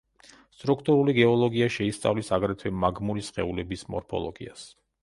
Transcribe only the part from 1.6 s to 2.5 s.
შეისწავლის